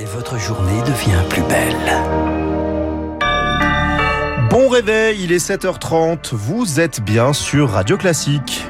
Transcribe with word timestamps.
Et 0.00 0.04
votre 0.06 0.38
journée 0.38 0.80
devient 0.86 1.22
plus 1.28 1.42
belle. 1.42 1.76
Bon 4.48 4.70
réveil, 4.70 5.24
il 5.24 5.30
est 5.30 5.46
7h30, 5.46 6.30
vous 6.32 6.80
êtes 6.80 7.02
bien 7.02 7.34
sur 7.34 7.68
Radio 7.68 7.98
Classique. 7.98 8.64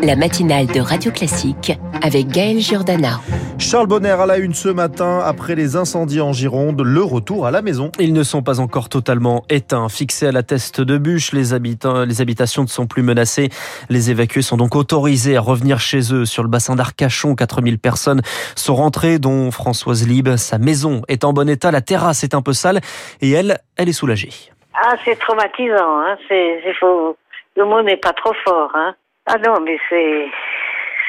La 0.00 0.14
matinale 0.14 0.68
de 0.68 0.78
Radio 0.78 1.10
Classique 1.10 1.76
avec 2.00 2.28
Gaël 2.28 2.60
Giordana. 2.60 3.20
Charles 3.60 3.86
Bonner 3.86 4.10
à 4.10 4.24
la 4.24 4.38
une 4.38 4.54
ce 4.54 4.70
matin 4.70 5.20
après 5.22 5.54
les 5.54 5.76
incendies 5.76 6.22
en 6.22 6.32
Gironde, 6.32 6.80
le 6.80 7.02
retour 7.02 7.46
à 7.46 7.50
la 7.50 7.60
maison. 7.60 7.92
Ils 8.00 8.14
ne 8.14 8.22
sont 8.22 8.42
pas 8.42 8.58
encore 8.58 8.88
totalement 8.88 9.44
éteints. 9.50 9.88
Fixés 9.88 10.26
à 10.26 10.32
la 10.32 10.42
teste 10.42 10.80
de 10.80 10.96
bûche, 10.96 11.32
les, 11.32 11.52
habitants, 11.52 12.04
les 12.04 12.22
habitations 12.22 12.62
ne 12.62 12.68
sont 12.68 12.86
plus 12.86 13.02
menacées. 13.02 13.50
Les 13.90 14.10
évacués 14.10 14.42
sont 14.42 14.56
donc 14.56 14.74
autorisés 14.74 15.36
à 15.36 15.40
revenir 15.40 15.78
chez 15.78 16.12
eux. 16.12 16.24
Sur 16.24 16.42
le 16.42 16.48
bassin 16.48 16.74
d'Arcachon, 16.74 17.36
4000 17.36 17.78
personnes 17.78 18.22
sont 18.56 18.74
rentrées, 18.74 19.18
dont 19.18 19.50
Françoise 19.50 20.08
Lib. 20.08 20.34
Sa 20.36 20.58
maison 20.58 21.02
est 21.06 21.22
en 21.22 21.32
bon 21.32 21.48
état, 21.48 21.70
la 21.70 21.82
terrasse 21.82 22.24
est 22.24 22.34
un 22.34 22.42
peu 22.42 22.54
sale 22.54 22.80
et 23.20 23.30
elle, 23.30 23.58
elle 23.76 23.88
est 23.90 23.92
soulagée. 23.92 24.30
Ah, 24.74 24.94
c'est 25.04 25.18
traumatisant. 25.18 26.00
Hein. 26.00 26.16
C'est, 26.28 26.60
faux. 26.80 27.16
Le 27.56 27.64
mot 27.66 27.82
n'est 27.82 27.98
pas 27.98 28.14
trop 28.14 28.32
fort. 28.42 28.70
Hein. 28.74 28.94
Ah 29.26 29.36
non, 29.46 29.60
mais 29.60 29.78
c'est 29.90 30.26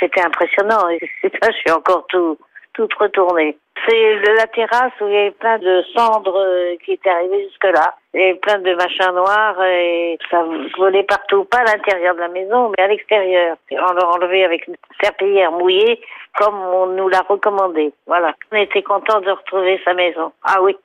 c'était 0.02 0.22
impressionnant. 0.22 0.90
Et 0.90 1.00
là, 1.24 1.50
je 1.52 1.58
suis 1.58 1.72
encore 1.72 2.06
tout 2.08 2.38
toute 2.74 2.94
retournée. 2.94 3.58
C'est 3.88 4.16
la 4.38 4.48
terrasse 4.48 4.94
où 5.02 5.08
il 5.08 5.14
y 5.14 5.18
avait 5.18 5.32
plein 5.32 5.58
de 5.58 5.84
cendres 5.96 6.38
euh, 6.38 6.76
qui 6.86 6.94
étaient 6.94 7.10
arrivées 7.10 7.48
jusque-là. 7.50 7.96
Et 8.14 8.36
plein 8.36 8.60
de 8.60 8.76
machins 8.76 9.14
noirs 9.14 9.64
et 9.64 10.18
ça 10.30 10.46
volait 10.78 11.04
partout, 11.04 11.46
pas 11.46 11.60
à 11.60 11.76
l'intérieur 11.76 12.14
de 12.16 12.20
la 12.20 12.28
maison, 12.28 12.70
mais 12.70 12.84
à 12.84 12.88
l'extérieur. 12.88 13.58
On 13.72 13.94
l'a 13.94 14.08
enlevé 14.08 14.44
avec 14.44 14.68
une 14.68 14.76
serpillière 15.02 15.52
mouillée, 15.52 16.00
comme 16.38 16.60
on 16.60 16.88
nous 16.88 17.08
l'a 17.08 17.22
recommandé. 17.22 17.94
Voilà. 18.06 18.34
On 18.52 18.58
était 18.58 18.84
content 18.84 19.22
de 19.22 19.32
retrouver 19.32 19.80
sa 19.84 19.94
maison. 19.94 20.32
Ah 20.44 20.62
oui. 20.62 20.76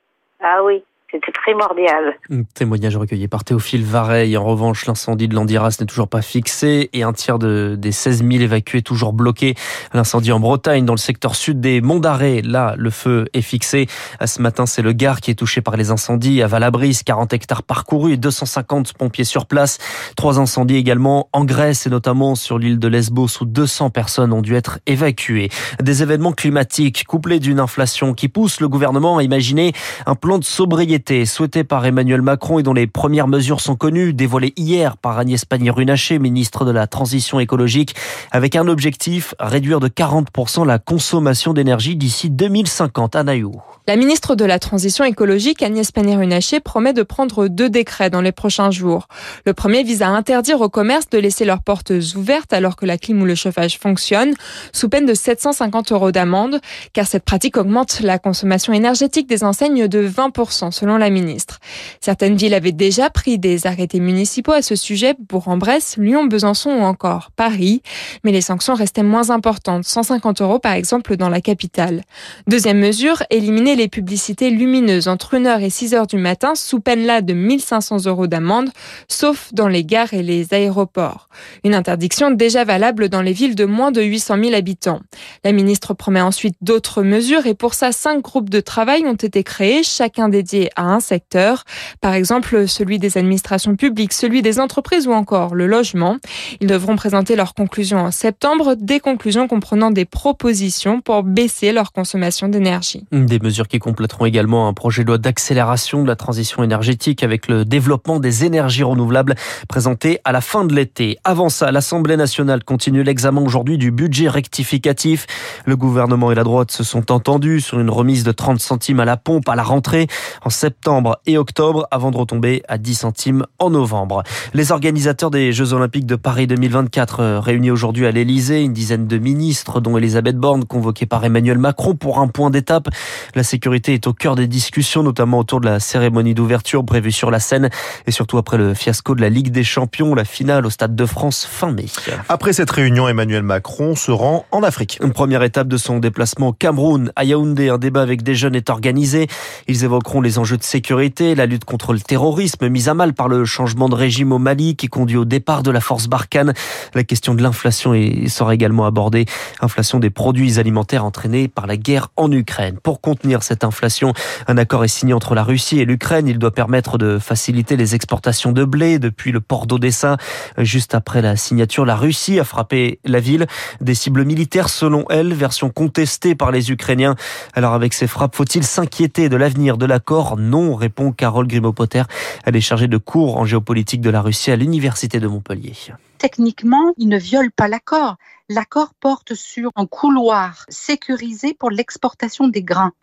Ah 0.41 0.63
oui. 0.63 0.83
C'était 1.09 1.31
primordial. 1.31 2.17
Un 2.29 2.43
témoignage 2.43 2.97
recueilli 2.97 3.29
par 3.29 3.45
Théophile 3.45 3.85
Vareille. 3.85 4.35
En 4.35 4.43
revanche, 4.43 4.85
l'incendie 4.87 5.29
de 5.29 5.35
l'Andiras 5.35 5.77
n'est 5.79 5.85
toujours 5.85 6.09
pas 6.09 6.21
fixé 6.21 6.89
et 6.91 7.03
un 7.03 7.13
tiers 7.13 7.39
de, 7.39 7.77
des 7.79 7.93
16 7.93 8.25
000 8.29 8.43
évacués 8.43 8.81
toujours 8.81 9.13
bloqués. 9.13 9.55
L'incendie 9.93 10.33
en 10.33 10.41
Bretagne, 10.41 10.83
dans 10.83 10.91
le 10.91 10.97
secteur 10.97 11.35
sud 11.35 11.61
des 11.61 11.79
Monts 11.79 12.01
d'Arrée, 12.01 12.41
là, 12.41 12.75
le 12.77 12.89
feu 12.89 13.29
est 13.33 13.41
fixé. 13.41 13.87
Ce 14.25 14.41
matin, 14.41 14.65
c'est 14.65 14.81
le 14.81 14.91
Gard 14.91 15.21
qui 15.21 15.31
est 15.31 15.35
touché 15.35 15.61
par 15.61 15.77
les 15.77 15.91
incendies. 15.91 16.41
À 16.41 16.47
Valabris, 16.47 16.99
40 17.05 17.31
hectares 17.31 17.63
parcourus 17.63 18.11
et 18.11 18.17
250 18.17 18.91
pompiers 18.91 19.23
sur 19.23 19.45
place. 19.45 19.77
Trois 20.17 20.41
incendies 20.41 20.75
également 20.75 21.29
en 21.31 21.45
Grèce 21.45 21.87
et 21.87 21.89
notamment 21.89 22.35
sur 22.35 22.59
l'île 22.59 22.79
de 22.79 22.87
Lesbos 22.89 23.29
où 23.39 23.45
200 23.45 23.91
personnes 23.91 24.33
ont 24.33 24.41
dû 24.41 24.55
être 24.55 24.79
évacuées. 24.85 25.47
Des 25.81 26.03
événements 26.03 26.33
climatiques 26.33 27.05
couplés 27.05 27.39
d'une 27.39 27.61
inflation 27.61 28.13
qui 28.13 28.27
pousse 28.27 28.59
le 28.59 28.67
gouvernement 28.67 29.19
à 29.19 29.23
imaginer 29.23 29.71
un 30.05 30.15
plan 30.15 30.37
de 30.37 30.43
sobriété 30.43 30.96
souhaité 31.25 31.63
par 31.63 31.85
Emmanuel 31.85 32.21
Macron 32.21 32.59
et 32.59 32.63
dont 32.63 32.73
les 32.73 32.87
premières 32.87 33.27
mesures 33.27 33.61
sont 33.61 33.75
connues, 33.75 34.13
dévoilées 34.13 34.53
hier 34.57 34.97
par 34.97 35.17
Agnès 35.17 35.45
Pannier-Runacher, 35.45 36.19
ministre 36.19 36.65
de 36.65 36.71
la 36.71 36.87
Transition 36.87 37.39
écologique, 37.39 37.95
avec 38.31 38.55
un 38.55 38.67
objectif, 38.67 39.33
réduire 39.39 39.79
de 39.79 39.87
40% 39.87 40.65
la 40.65 40.79
consommation 40.79 41.53
d'énergie 41.53 41.95
d'ici 41.95 42.29
2050. 42.29 43.15
Anaïou. 43.15 43.61
La 43.89 43.95
ministre 43.95 44.35
de 44.35 44.43
la 44.43 44.59
Transition 44.59 45.05
écologique, 45.05 45.63
Agnès 45.63 45.93
Pannier-Runacher, 45.93 46.59
promet 46.59 46.91
de 46.91 47.03
prendre 47.03 47.47
deux 47.47 47.69
décrets 47.69 48.09
dans 48.09 48.19
les 48.19 48.33
prochains 48.33 48.69
jours. 48.69 49.07
Le 49.45 49.53
premier 49.53 49.81
vise 49.83 50.01
à 50.01 50.09
interdire 50.09 50.59
aux 50.59 50.67
commerces 50.67 51.07
de 51.09 51.17
laisser 51.17 51.45
leurs 51.45 51.61
portes 51.61 51.93
ouvertes 52.17 52.51
alors 52.51 52.75
que 52.75 52.85
la 52.85 52.97
clim 52.97 53.21
ou 53.21 53.25
le 53.25 53.33
chauffage 53.33 53.79
fonctionnent, 53.79 54.33
sous 54.73 54.89
peine 54.89 55.05
de 55.05 55.13
750 55.13 55.93
euros 55.93 56.11
d'amende, 56.11 56.59
car 56.91 57.07
cette 57.07 57.23
pratique 57.23 57.55
augmente 57.55 58.01
la 58.01 58.19
consommation 58.19 58.73
énergétique 58.73 59.25
des 59.25 59.45
enseignes 59.45 59.87
de 59.87 60.05
20% 60.05 60.71
selon 60.71 60.97
la 60.97 61.09
ministre. 61.09 61.59
Certaines 62.01 62.35
villes 62.35 62.55
avaient 62.55 62.73
déjà 62.73 63.09
pris 63.09 63.39
des 63.39 63.67
arrêtés 63.67 64.01
municipaux 64.01 64.51
à 64.51 64.61
ce 64.61 64.75
sujet, 64.75 65.13
pour 65.29 65.47
bresse 65.55 65.95
Lyon, 65.95 66.25
Besançon 66.25 66.71
ou 66.71 66.81
encore 66.81 67.31
Paris, 67.37 67.81
mais 68.25 68.33
les 68.33 68.41
sanctions 68.41 68.73
restaient 68.73 69.01
moins 69.01 69.29
importantes, 69.29 69.85
150 69.85 70.41
euros 70.41 70.59
par 70.59 70.73
exemple 70.73 71.15
dans 71.15 71.29
la 71.29 71.39
capitale. 71.39 72.03
Deuxième 72.47 72.79
mesure, 72.79 73.23
éliminer 73.29 73.76
les 73.77 73.87
publicités 73.87 74.49
lumineuses 74.49 75.07
entre 75.07 75.35
1h 75.35 75.61
et 75.61 75.69
6h 75.69 76.07
du 76.07 76.17
matin 76.17 76.55
sous 76.55 76.79
peine 76.79 77.05
là 77.05 77.21
de 77.21 77.33
1500 77.33 78.05
euros 78.07 78.27
d'amende, 78.27 78.69
sauf 79.07 79.53
dans 79.53 79.67
les 79.67 79.85
gares 79.85 80.13
et 80.13 80.23
les 80.23 80.53
aéroports. 80.53 81.29
Une 81.63 81.75
interdiction 81.75 82.31
déjà 82.31 82.65
valable 82.65 83.07
dans 83.07 83.21
les 83.21 83.33
villes 83.33 83.55
de 83.55 83.65
moins 83.65 83.91
de 83.91 84.01
800 84.01 84.37
000 84.43 84.55
habitants. 84.55 84.99
La 85.43 85.51
ministre 85.51 85.93
promet 85.93 86.21
ensuite 86.21 86.55
d'autres 86.61 87.03
mesures 87.03 87.45
et 87.45 87.53
pour 87.53 87.73
ça, 87.73 87.91
cinq 87.91 88.21
groupes 88.21 88.49
de 88.49 88.59
travail 88.59 89.05
ont 89.05 89.13
été 89.13 89.43
créés, 89.43 89.83
chacun 89.83 90.27
dédié 90.27 90.69
à 90.75 90.83
un 90.83 90.99
secteur. 90.99 91.63
Par 92.01 92.13
exemple, 92.13 92.67
celui 92.67 92.99
des 92.99 93.17
administrations 93.17 93.75
publiques, 93.75 94.13
celui 94.13 94.41
des 94.41 94.59
entreprises 94.59 95.07
ou 95.07 95.13
encore 95.13 95.53
le 95.53 95.67
logement. 95.67 96.17
Ils 96.59 96.67
devront 96.67 96.95
présenter 96.95 97.35
leurs 97.35 97.53
conclusions 97.53 97.99
en 97.99 98.11
septembre, 98.11 98.75
des 98.75 98.99
conclusions 98.99 99.47
comprenant 99.47 99.91
des 99.91 100.05
propositions 100.05 101.01
pour 101.01 101.21
baisser 101.23 101.71
leur 101.71 101.91
consommation 101.91 102.47
d'énergie. 102.47 103.05
Des 103.11 103.39
mesures 103.39 103.66
qui 103.67 103.79
compléteront 103.79 104.25
également 104.25 104.67
un 104.67 104.73
projet 104.73 105.03
de 105.03 105.07
loi 105.07 105.17
d'accélération 105.17 106.03
de 106.03 106.07
la 106.07 106.15
transition 106.15 106.63
énergétique 106.63 107.23
avec 107.23 107.47
le 107.47 107.65
développement 107.65 108.19
des 108.19 108.45
énergies 108.45 108.83
renouvelables 108.83 109.35
présenté 109.67 110.19
à 110.23 110.31
la 110.31 110.41
fin 110.41 110.65
de 110.65 110.73
l'été. 110.73 111.17
Avant 111.23 111.49
ça, 111.49 111.71
l'Assemblée 111.71 112.17
nationale 112.17 112.63
continue 112.63 113.03
l'examen 113.03 113.41
aujourd'hui 113.41 113.77
du 113.77 113.91
budget 113.91 114.29
rectificatif. 114.29 115.27
Le 115.65 115.75
gouvernement 115.75 116.31
et 116.31 116.35
la 116.35 116.43
droite 116.43 116.71
se 116.71 116.83
sont 116.83 117.11
entendus 117.11 117.61
sur 117.61 117.79
une 117.79 117.89
remise 117.89 118.23
de 118.23 118.31
30 118.31 118.59
centimes 118.59 118.99
à 118.99 119.05
la 119.05 119.17
pompe 119.17 119.49
à 119.49 119.55
la 119.55 119.63
rentrée 119.63 120.07
en 120.43 120.49
septembre 120.49 121.19
et 121.25 121.37
octobre 121.37 121.87
avant 121.91 122.11
de 122.11 122.17
retomber 122.17 122.63
à 122.67 122.77
10 122.77 122.95
centimes 122.95 123.45
en 123.59 123.69
novembre. 123.69 124.23
Les 124.53 124.71
organisateurs 124.71 125.31
des 125.31 125.51
Jeux 125.51 125.73
Olympiques 125.73 126.05
de 126.05 126.15
Paris 126.15 126.47
2024 126.47 127.19
euh, 127.19 127.39
réunis 127.39 127.71
aujourd'hui 127.71 128.05
à 128.05 128.11
l'Elysée, 128.11 128.63
une 128.63 128.73
dizaine 128.73 129.07
de 129.07 129.17
ministres 129.17 129.81
dont 129.81 129.97
Elisabeth 129.97 130.37
Borne 130.37 130.65
convoquée 130.65 131.05
par 131.05 131.23
Emmanuel 131.25 131.57
Macron 131.57 131.95
pour 131.95 132.19
un 132.19 132.27
point 132.27 132.49
d'étape. 132.49 132.87
La 133.35 133.43
sécurité 133.57 133.95
est 133.95 134.05
au 134.05 134.13
cœur 134.13 134.35
des 134.35 134.45
discussions, 134.45 135.01
notamment 135.01 135.39
autour 135.39 135.59
de 135.61 135.65
la 135.65 135.79
cérémonie 135.79 136.35
d'ouverture 136.35 136.85
prévue 136.85 137.11
sur 137.11 137.31
la 137.31 137.39
scène 137.39 137.71
et 138.05 138.11
surtout 138.11 138.37
après 138.37 138.55
le 138.55 138.75
fiasco 138.75 139.15
de 139.15 139.21
la 139.21 139.29
Ligue 139.29 139.49
des 139.49 139.63
Champions, 139.63 140.13
la 140.13 140.25
finale 140.25 140.67
au 140.67 140.69
Stade 140.69 140.95
de 140.95 141.05
France 141.07 141.43
fin 141.49 141.71
mai. 141.71 141.87
Après 142.29 142.53
cette 142.53 142.69
réunion, 142.69 143.07
Emmanuel 143.07 143.41
Macron 143.41 143.95
se 143.95 144.11
rend 144.11 144.45
en 144.51 144.61
Afrique. 144.61 144.99
Une 145.01 145.11
première 145.11 145.41
étape 145.41 145.67
de 145.67 145.77
son 145.77 145.97
déplacement 145.97 146.49
au 146.49 146.53
Cameroun, 146.53 147.11
à 147.15 147.23
Yaoundé. 147.23 147.69
Un 147.69 147.79
débat 147.79 148.03
avec 148.03 148.21
des 148.21 148.35
jeunes 148.35 148.53
est 148.53 148.69
organisé. 148.69 149.25
Ils 149.67 149.83
évoqueront 149.83 150.21
les 150.21 150.37
enjeux 150.37 150.57
de 150.57 150.63
sécurité, 150.63 151.33
la 151.33 151.47
lutte 151.47 151.65
contre 151.65 151.93
le 151.93 151.99
terrorisme 151.99 152.69
mise 152.69 152.89
à 152.89 152.93
mal 152.93 153.15
par 153.15 153.27
le 153.27 153.43
changement 153.43 153.89
de 153.89 153.95
régime 153.95 154.33
au 154.33 154.37
Mali 154.37 154.75
qui 154.75 154.87
conduit 154.87 155.17
au 155.17 155.25
départ 155.25 155.63
de 155.63 155.71
la 155.71 155.81
force 155.81 156.05
Barkhane. 156.05 156.53
La 156.93 157.03
question 157.03 157.33
de 157.33 157.41
l'inflation 157.41 157.93
sera 158.27 158.53
également 158.53 158.85
abordée. 158.85 159.25
Inflation 159.61 159.97
des 159.97 160.11
produits 160.11 160.59
alimentaires 160.59 161.05
entraînée 161.05 161.47
par 161.47 161.65
la 161.65 161.75
guerre 161.75 162.09
en 162.17 162.31
Ukraine. 162.31 162.77
Pour 162.83 163.01
contenir 163.01 163.41
cette 163.47 163.63
inflation. 163.63 164.13
Un 164.47 164.57
accord 164.57 164.83
est 164.83 164.89
signé 164.89 165.13
entre 165.13 165.33
la 165.33 165.43
Russie 165.43 165.79
et 165.79 165.85
l'Ukraine. 165.85 166.27
Il 166.27 166.37
doit 166.37 166.51
permettre 166.51 166.97
de 166.97 167.17
faciliter 167.17 167.77
les 167.77 167.95
exportations 167.95 168.51
de 168.51 168.65
blé 168.65 168.99
depuis 168.99 169.31
le 169.31 169.41
port 169.41 169.65
d'Odessa. 169.65 170.17
Juste 170.57 170.93
après 170.93 171.21
la 171.21 171.35
signature, 171.35 171.85
la 171.85 171.95
Russie 171.95 172.39
a 172.39 172.43
frappé 172.43 172.99
la 173.05 173.19
ville. 173.19 173.47
Des 173.81 173.95
cibles 173.95 174.25
militaires, 174.25 174.69
selon 174.69 175.05
elle, 175.09 175.33
version 175.33 175.69
contestée 175.69 176.35
par 176.35 176.51
les 176.51 176.71
Ukrainiens. 176.71 177.15
Alors 177.53 177.73
avec 177.73 177.93
ces 177.93 178.07
frappes, 178.07 178.35
faut-il 178.35 178.63
s'inquiéter 178.63 179.29
de 179.29 179.37
l'avenir 179.37 179.77
de 179.77 179.85
l'accord? 179.85 180.37
Non, 180.37 180.75
répond 180.75 181.11
Carole 181.11 181.47
Grimaud-Potter. 181.47 182.03
Elle 182.45 182.55
est 182.55 182.61
chargée 182.61 182.87
de 182.87 182.97
cours 182.97 183.37
en 183.37 183.45
géopolitique 183.45 184.01
de 184.01 184.09
la 184.09 184.21
Russie 184.21 184.51
à 184.51 184.55
l'Université 184.55 185.19
de 185.19 185.27
Montpellier. 185.27 185.73
Techniquement, 186.17 186.93
ils 186.97 187.07
ne 187.07 187.17
violent 187.17 187.51
pas 187.55 187.67
l'accord. 187.67 188.15
L'accord 188.49 188.93
porte 188.99 189.33
sur 189.33 189.71
un 189.75 189.85
couloir 189.85 190.65
sécurisé 190.69 191.53
pour 191.53 191.69
l'exportation 191.69 192.47
des 192.47 192.63
grains. 192.63 192.93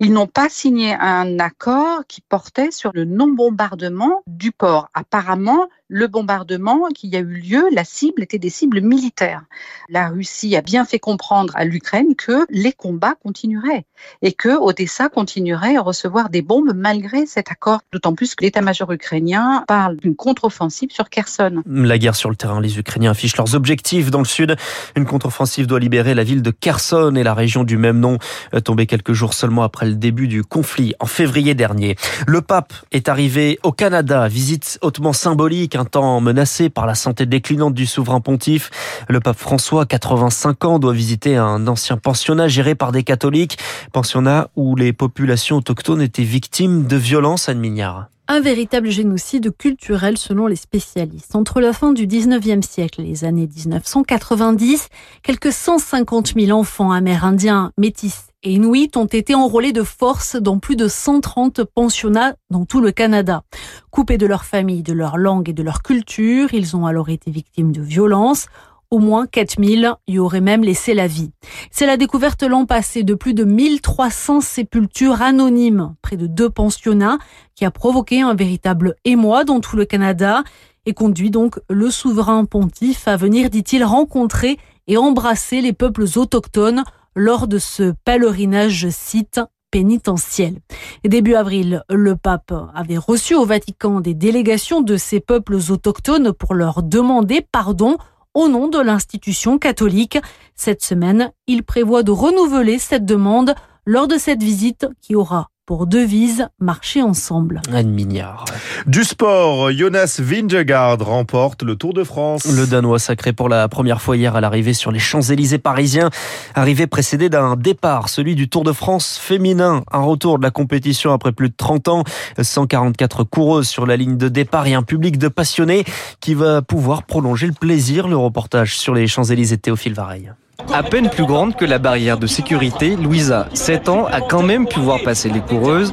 Ils 0.00 0.12
n'ont 0.12 0.26
pas 0.26 0.48
signé 0.48 0.94
un 0.98 1.38
accord 1.38 2.06
qui 2.08 2.22
portait 2.22 2.70
sur 2.70 2.90
le 2.94 3.04
non-bombardement 3.04 4.22
du 4.26 4.50
port. 4.50 4.88
Apparemment, 4.94 5.68
le 5.88 6.06
bombardement 6.06 6.88
qui 6.94 7.14
a 7.14 7.18
eu 7.18 7.24
lieu, 7.24 7.64
la 7.72 7.84
cible 7.84 8.22
était 8.22 8.38
des 8.38 8.48
cibles 8.48 8.80
militaires. 8.80 9.42
La 9.90 10.08
Russie 10.08 10.56
a 10.56 10.62
bien 10.62 10.86
fait 10.86 10.98
comprendre 10.98 11.52
à 11.56 11.64
l'Ukraine 11.64 12.14
que 12.16 12.46
les 12.48 12.72
combats 12.72 13.16
continueraient 13.22 13.84
et 14.22 14.32
que 14.32 14.48
Odessa 14.48 15.10
continuerait 15.10 15.76
à 15.76 15.82
recevoir 15.82 16.30
des 16.30 16.40
bombes 16.40 16.72
malgré 16.74 17.26
cet 17.26 17.50
accord. 17.50 17.80
D'autant 17.92 18.14
plus 18.14 18.34
que 18.34 18.44
l'état-major 18.44 18.90
ukrainien 18.92 19.64
parle 19.68 19.96
d'une 19.96 20.16
contre-offensive 20.16 20.90
sur 20.90 21.10
Kherson. 21.10 21.62
La 21.66 21.98
guerre 21.98 22.16
sur 22.16 22.30
le 22.30 22.36
terrain, 22.36 22.62
les 22.62 22.78
Ukrainiens 22.78 23.10
affichent 23.10 23.36
leurs 23.36 23.54
objectifs 23.54 24.10
dans 24.10 24.20
le 24.20 24.24
sud. 24.24 24.56
Une 24.96 25.04
contre-offensive 25.04 25.66
doit 25.66 25.80
libérer 25.80 26.14
la 26.14 26.24
ville 26.24 26.40
de 26.40 26.50
Kherson 26.50 27.14
et 27.14 27.22
la 27.22 27.34
région 27.34 27.62
du 27.62 27.76
même 27.76 28.00
nom, 28.00 28.18
euh, 28.54 28.60
tombée 28.60 28.86
quelques 28.86 29.12
jours 29.12 29.34
seulement 29.34 29.62
après 29.62 29.86
le 29.86 29.94
début 29.94 30.28
du 30.28 30.44
conflit 30.44 30.94
en 30.98 31.06
février 31.06 31.54
dernier. 31.54 31.96
Le 32.26 32.40
pape 32.40 32.72
est 32.90 33.10
arrivé 33.10 33.58
au 33.62 33.72
Canada, 33.72 34.28
visite 34.28 34.78
hautement 34.80 35.12
symbolique 35.12 35.73
un 35.76 35.84
temps 35.84 36.20
menacé 36.20 36.70
par 36.70 36.86
la 36.86 36.94
santé 36.94 37.26
déclinante 37.26 37.74
du 37.74 37.86
souverain 37.86 38.20
pontife. 38.20 38.70
Le 39.08 39.20
pape 39.20 39.38
François, 39.38 39.86
85 39.86 40.64
ans, 40.64 40.78
doit 40.78 40.92
visiter 40.92 41.36
un 41.36 41.66
ancien 41.66 41.96
pensionnat 41.96 42.48
géré 42.48 42.74
par 42.74 42.92
des 42.92 43.02
catholiques, 43.02 43.58
pensionnat 43.92 44.48
où 44.56 44.76
les 44.76 44.92
populations 44.92 45.56
autochtones 45.56 46.02
étaient 46.02 46.22
victimes 46.22 46.86
de 46.86 46.96
violences, 46.96 47.48
Mignard 47.48 48.08
un 48.26 48.40
véritable 48.40 48.90
génocide 48.90 49.54
culturel 49.56 50.16
selon 50.16 50.46
les 50.46 50.56
spécialistes. 50.56 51.36
Entre 51.36 51.60
la 51.60 51.72
fin 51.72 51.92
du 51.92 52.06
19e 52.06 52.62
siècle 52.62 53.02
et 53.02 53.04
les 53.04 53.24
années 53.24 53.48
1990, 53.54 54.88
quelques 55.22 55.52
150 55.52 56.32
000 56.38 56.58
enfants 56.58 56.90
amérindiens, 56.90 57.72
métis 57.76 58.28
et 58.42 58.52
inuits 58.52 58.90
ont 58.96 59.06
été 59.06 59.34
enrôlés 59.34 59.72
de 59.72 59.82
force 59.82 60.36
dans 60.36 60.58
plus 60.58 60.76
de 60.76 60.88
130 60.88 61.64
pensionnats 61.64 62.34
dans 62.50 62.64
tout 62.64 62.80
le 62.80 62.92
Canada. 62.92 63.42
Coupés 63.90 64.18
de 64.18 64.26
leur 64.26 64.44
famille, 64.44 64.82
de 64.82 64.92
leur 64.92 65.16
langue 65.16 65.48
et 65.48 65.54
de 65.54 65.62
leur 65.62 65.82
culture, 65.82 66.52
ils 66.54 66.76
ont 66.76 66.86
alors 66.86 67.08
été 67.08 67.30
victimes 67.30 67.72
de 67.72 67.82
violences. 67.82 68.46
Au 68.94 69.00
moins 69.00 69.26
4000 69.26 69.92
y 70.06 70.20
auraient 70.20 70.40
même 70.40 70.62
laissé 70.62 70.94
la 70.94 71.08
vie. 71.08 71.32
C'est 71.72 71.84
la 71.84 71.96
découverte 71.96 72.44
l'an 72.44 72.64
passé 72.64 73.02
de 73.02 73.14
plus 73.14 73.34
de 73.34 73.42
1300 73.42 74.40
sépultures 74.40 75.20
anonymes 75.20 75.96
près 76.00 76.16
de 76.16 76.28
deux 76.28 76.48
pensionnats 76.48 77.18
qui 77.56 77.64
a 77.64 77.72
provoqué 77.72 78.20
un 78.20 78.34
véritable 78.34 78.94
émoi 79.04 79.42
dans 79.42 79.58
tout 79.58 79.74
le 79.74 79.84
Canada 79.84 80.44
et 80.86 80.94
conduit 80.94 81.32
donc 81.32 81.58
le 81.68 81.90
souverain 81.90 82.44
pontife 82.44 83.08
à 83.08 83.16
venir, 83.16 83.50
dit-il, 83.50 83.82
rencontrer 83.82 84.58
et 84.86 84.96
embrasser 84.96 85.60
les 85.60 85.72
peuples 85.72 86.06
autochtones 86.14 86.84
lors 87.16 87.48
de 87.48 87.58
ce 87.58 87.94
pèlerinage, 88.04 88.74
je 88.74 88.90
cite, 88.90 89.40
pénitentiel. 89.72 90.60
Début 91.04 91.34
avril, 91.34 91.82
le 91.90 92.14
pape 92.14 92.54
avait 92.76 92.96
reçu 92.96 93.34
au 93.34 93.44
Vatican 93.44 94.00
des 94.00 94.14
délégations 94.14 94.82
de 94.82 94.96
ces 94.96 95.18
peuples 95.18 95.58
autochtones 95.70 96.32
pour 96.32 96.54
leur 96.54 96.84
demander 96.84 97.40
pardon 97.40 97.96
au 98.34 98.48
nom 98.48 98.68
de 98.68 98.78
l'institution 98.78 99.58
catholique. 99.58 100.18
Cette 100.54 100.82
semaine, 100.82 101.32
il 101.46 101.62
prévoit 101.62 102.02
de 102.02 102.10
renouveler 102.10 102.78
cette 102.78 103.06
demande 103.06 103.54
lors 103.86 104.08
de 104.08 104.18
cette 104.18 104.42
visite 104.42 104.86
qui 105.00 105.14
aura 105.14 105.50
pour 105.66 105.86
devise 105.86 106.48
marcher 106.60 107.00
ensemble. 107.02 107.62
Anne 107.72 107.90
Mignard. 107.90 108.44
Du 108.86 109.02
sport, 109.02 109.70
Jonas 109.72 110.20
Vingegaard 110.22 110.98
remporte 110.98 111.62
le 111.62 111.76
Tour 111.76 111.94
de 111.94 112.04
France. 112.04 112.44
Le 112.44 112.66
Danois 112.66 112.98
sacré 112.98 113.32
pour 113.32 113.48
la 113.48 113.68
première 113.68 114.02
fois 114.02 114.16
hier 114.16 114.36
à 114.36 114.40
l'arrivée 114.40 114.74
sur 114.74 114.92
les 114.92 114.98
Champs-Élysées 114.98 115.58
parisiens. 115.58 116.10
Arrivée 116.54 116.86
précédée 116.86 117.30
d'un 117.30 117.56
départ, 117.56 118.08
celui 118.08 118.34
du 118.34 118.48
Tour 118.48 118.64
de 118.64 118.72
France 118.72 119.18
féminin. 119.18 119.82
Un 119.90 120.02
retour 120.02 120.38
de 120.38 120.42
la 120.44 120.50
compétition 120.50 121.12
après 121.12 121.32
plus 121.32 121.48
de 121.48 121.54
30 121.56 121.88
ans. 121.88 122.04
144 122.40 123.24
coureuses 123.24 123.68
sur 123.68 123.86
la 123.86 123.96
ligne 123.96 124.18
de 124.18 124.28
départ 124.28 124.66
et 124.66 124.74
un 124.74 124.82
public 124.82 125.18
de 125.18 125.28
passionnés 125.28 125.84
qui 126.20 126.34
va 126.34 126.60
pouvoir 126.60 127.04
prolonger 127.04 127.46
le 127.46 127.54
plaisir. 127.54 128.06
Le 128.06 128.16
reportage 128.16 128.76
sur 128.76 128.94
les 128.94 129.06
Champs-Élysées 129.06 129.58
Théophile 129.58 129.94
Vareille. 129.94 130.30
À 130.72 130.82
peine 130.82 131.10
plus 131.10 131.26
grande 131.26 131.56
que 131.56 131.64
la 131.64 131.78
barrière 131.78 132.16
de 132.18 132.26
sécurité, 132.26 132.96
Louisa, 132.96 133.48
7 133.54 133.88
ans, 133.88 134.06
a 134.06 134.20
quand 134.20 134.42
même 134.42 134.66
pu 134.66 134.80
voir 134.80 135.02
passer 135.02 135.28
les 135.28 135.40
coureuses. 135.40 135.92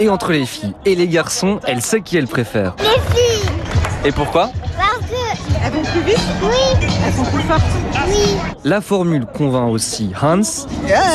Et 0.00 0.08
entre 0.08 0.32
les 0.32 0.46
filles 0.46 0.74
et 0.84 0.94
les 0.94 1.06
garçons, 1.08 1.60
elle 1.66 1.80
sait 1.80 2.00
qui 2.00 2.16
elle 2.16 2.26
préfère. 2.26 2.74
Les 2.80 3.16
filles 3.16 3.50
Et 4.04 4.12
pourquoi? 4.12 4.50
Plus 5.94 6.02
vite 6.02 6.18
Oui. 6.42 6.88
Elles 7.06 7.12
sont 7.12 7.30
plus 7.30 7.42
fortes 7.42 7.62
Oui. 8.08 8.36
La 8.64 8.80
formule 8.80 9.26
convainc 9.26 9.70
aussi 9.70 10.10
Hans. 10.20 10.42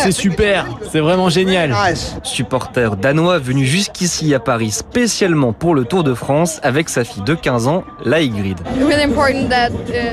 C'est 0.04 0.12
super, 0.12 0.66
c'est 0.92 1.00
vraiment 1.00 1.30
génial. 1.30 1.76
Supporter 2.24 2.96
danois 2.96 3.40
venu 3.40 3.66
jusqu'ici 3.66 4.34
à 4.34 4.40
Paris 4.40 4.72
spécialement 4.72 5.52
pour 5.52 5.76
le 5.76 5.84
Tour 5.86 6.04
de 6.04 6.14
France 6.14 6.60
avec 6.64 6.90
sa 6.90 7.04
fille 7.04 7.24
de 7.24 7.34
15 7.36 7.68
ans, 7.68 7.84
Laïgrid. 8.06 8.58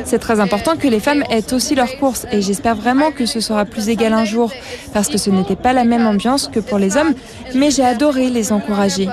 C'est 0.04 0.18
très 0.18 0.40
important 0.40 0.76
que 0.76 0.88
les 0.88 1.00
femmes 1.00 1.22
aient 1.30 1.52
aussi 1.52 1.74
leurs 1.74 1.96
courses 1.98 2.26
et 2.32 2.42
j'espère 2.42 2.74
vraiment 2.74 3.10
que 3.12 3.26
ce 3.26 3.40
sera 3.40 3.64
plus 3.64 3.88
égal 3.88 4.12
un 4.12 4.24
jour 4.24 4.50
parce 4.92 5.08
que 5.08 5.18
ce 5.18 5.30
n'était 5.30 5.56
pas 5.56 5.72
la 5.72 5.84
même 5.84 6.06
ambiance 6.06 6.48
que 6.48 6.60
pour 6.60 6.78
les 6.78 6.96
hommes, 6.96 7.14
mais 7.54 7.70
j'ai 7.70 7.84
adoré 7.84 8.30
les 8.30 8.52
encourager. 8.52 9.08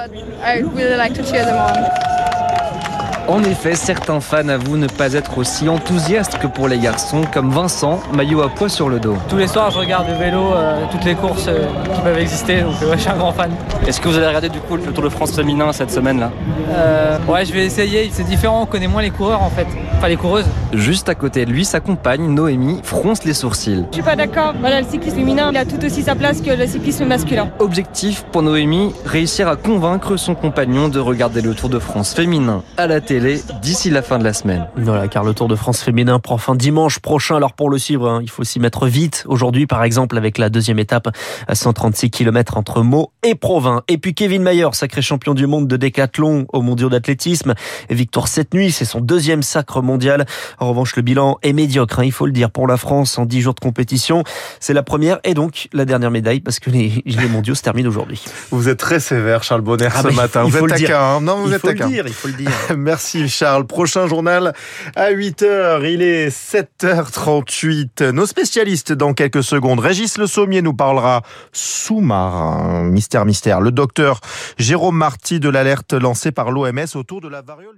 En 3.28 3.42
effet, 3.44 3.74
certains 3.76 4.20
fans 4.20 4.50
avouent 4.50 4.76
ne 4.78 4.88
pas 4.88 5.14
être 5.14 5.38
aussi 5.38 5.70
enthousiastes 5.70 6.38
que 6.40 6.48
pour 6.48 6.68
les 6.68 6.78
garçons, 6.78 7.22
comme 7.34 7.52
Vincent, 7.52 8.02
maillot 8.14 8.42
à 8.42 8.50
poids 8.50 8.68
sur 8.68 8.90
le 8.90 9.00
dos. 9.00 9.16
Tous 9.30 9.38
les 9.38 9.48
soirs, 9.48 9.72
je 9.72 9.80
regarde 9.80 10.08
le 10.10 10.16
vélo, 10.16 10.54
euh, 10.54 10.84
toutes 10.92 11.06
les 11.06 11.16
courses 11.16 11.48
euh, 11.48 11.68
qui 11.96 12.02
peuvent 12.02 12.18
exister, 12.18 12.62
donc 12.62 12.74
euh, 12.84 12.90
ouais, 12.92 12.94
je 12.98 13.02
suis 13.02 13.10
un 13.10 13.16
grand 13.18 13.32
fan. 13.32 13.50
Est-ce 13.88 14.02
que 14.02 14.10
vous 14.10 14.18
allez 14.18 14.28
regarder 14.28 14.50
du 14.50 14.60
coup 14.60 14.76
le 14.76 14.84
Tour 14.92 15.04
de 15.06 15.10
France 15.10 15.32
féminin 15.32 15.72
cette 15.72 15.92
semaine-là? 15.92 16.32
Euh, 16.70 17.18
Ouais, 17.28 17.46
je 17.46 17.54
vais 17.54 17.66
essayer. 17.66 18.10
C'est 18.12 18.26
différent, 18.26 18.64
on 18.64 18.66
connaît 18.66 18.88
moins 18.88 19.02
les 19.02 19.10
coureurs 19.10 19.42
en 19.42 19.50
fait, 19.50 19.66
enfin 19.98 20.10
les 20.10 20.18
coureuses. 20.18 20.46
Juste 20.74 21.08
à 21.08 21.16
côté 21.16 21.46
de 21.46 21.52
lui, 21.52 21.64
sa 21.64 21.80
compagne, 21.80 22.28
Noémie, 22.28 22.82
fronce 22.84 23.24
les 23.24 23.34
sourcils. 23.34 23.86
Je 23.92 23.96
suis 23.96 24.04
pas 24.04 24.16
d'accord. 24.18 24.54
Voilà, 24.60 24.82
le 24.82 24.88
cyclisme 24.88 25.16
féminin, 25.18 25.50
il 25.52 25.58
a 25.58 25.66
tout 25.66 25.84
aussi 25.84 26.04
sa 26.04 26.16
place 26.16 26.42
que 26.42 26.52
le 26.52 26.68
cyclisme 26.68 27.06
masculin. 27.06 27.48
Objectif 27.60 28.26
pour 28.32 28.42
Noémie, 28.42 28.94
réussir 29.06 29.48
à 29.48 29.56
convaincre 29.56 30.18
son 30.18 30.36
compagnon 30.36 30.90
de 30.90 31.00
regarder 31.00 31.42
le 31.42 31.54
Tour 31.54 31.70
de 31.70 31.80
France 31.80 32.14
féminin 32.14 32.62
à 32.78 32.88
la 32.88 33.00
télé 33.00 33.13
d'ici 33.20 33.90
la 33.90 34.02
fin 34.02 34.18
de 34.18 34.24
la 34.24 34.34
semaine. 34.34 34.68
Voilà, 34.76 35.08
car 35.08 35.24
le 35.24 35.34
Tour 35.34 35.48
de 35.48 35.56
France 35.56 35.82
féminin 35.82 36.20
prend 36.20 36.38
fin 36.38 36.56
dimanche 36.56 37.00
prochain. 37.00 37.36
Alors 37.36 37.54
pour 37.54 37.70
le 37.70 37.78
suivre, 37.78 38.10
hein, 38.10 38.20
il 38.24 38.30
faut 38.30 38.44
s'y 38.44 38.60
mettre 38.60 38.88
vite. 38.88 39.24
Aujourd'hui, 39.28 39.68
par 39.68 39.84
exemple, 39.84 40.18
avec 40.18 40.38
la 40.38 40.50
deuxième 40.50 40.80
étape 40.80 41.10
à 41.48 41.56
136 41.56 42.10
km 42.10 42.58
entre 42.58 42.82
Meaux 42.82 43.12
et 43.24 43.36
Provins. 43.36 43.84
Et 43.88 43.98
puis 43.98 44.14
Kevin 44.16 44.42
Mayer, 44.42 44.68
sacré 44.74 45.02
champion 45.02 45.34
du 45.34 45.46
monde 45.48 45.68
de 45.68 45.78
décathlon 45.78 46.46
au 46.54 46.62
mondiaux 46.62 46.90
d'athlétisme. 46.90 47.54
Victoire 47.90 48.28
cette 48.28 48.54
nuit, 48.54 48.72
c'est 48.72 48.86
son 48.86 49.00
deuxième 49.02 49.44
sacre 49.44 49.82
mondial. 49.82 50.26
En 50.60 50.70
revanche, 50.70 50.96
le 50.96 51.02
bilan 51.04 51.38
est 51.44 51.54
médiocre, 51.54 52.00
hein, 52.00 52.06
il 52.06 52.12
faut 52.12 52.26
le 52.26 52.32
dire, 52.32 52.50
pour 52.50 52.68
la 52.68 52.78
France 52.78 53.18
en 53.20 53.26
10 53.26 53.42
jours 53.42 53.54
de 53.54 53.60
compétition. 53.60 54.24
C'est 54.60 54.74
la 54.74 54.84
première 54.84 55.20
et 55.24 55.34
donc 55.34 55.68
la 55.74 55.86
dernière 55.86 56.12
médaille 56.12 56.40
parce 56.40 56.60
que 56.60 56.70
les, 56.70 57.02
les 57.06 57.28
mondiaux 57.28 57.56
se 57.56 57.62
terminent 57.62 57.90
aujourd'hui. 57.90 58.24
Vous 58.52 58.70
êtes 58.70 58.80
très 58.80 59.00
sévère, 59.00 59.44
Charles 59.44 59.62
Bonner, 59.62 59.90
Ah 59.94 60.02
ce 60.04 60.08
matin. 60.10 60.44
il 60.46 60.52
Vous 60.52 60.58
faut 60.58 60.66
êtes 60.66 60.72
le 60.72 60.78
dire. 60.78 60.88
taquin. 60.90 61.02
hein. 61.18 61.22
Non, 61.22 61.38
vous 61.42 61.50
il 61.50 61.54
êtes 61.54 61.62
faut 61.62 61.68
le 61.68 61.74
taquin. 61.76 61.88
dire, 61.90 62.06
il 62.08 62.14
faut 62.14 62.28
le 62.28 62.34
dire. 62.34 62.50
Merci 62.78 63.03
Charles. 63.28 63.66
Prochain 63.68 64.08
journal 64.08 64.54
à 64.96 65.12
8h. 65.12 65.92
Il 65.92 66.02
est 66.02 66.30
7h38. 66.30 68.10
Nos 68.10 68.26
spécialistes 68.26 68.94
dans 68.94 69.14
quelques 69.14 69.44
secondes. 69.44 69.80
Régis 69.80 70.18
Le 70.18 70.28
Sommier 70.28 70.62
nous 70.62 70.74
parlera 70.74 71.22
sous-marin. 71.52 72.84
Mystère, 72.84 73.26
mystère. 73.26 73.62
Le 73.62 73.72
docteur 73.72 74.20
Jérôme 74.58 74.98
Marty 74.98 75.40
de 75.40 75.50
l'alerte 75.50 75.94
lancée 75.94 76.32
par 76.32 76.52
l'OMS 76.52 76.96
autour 76.96 77.22
de 77.22 77.28
la 77.28 77.42
variole. 77.42 77.76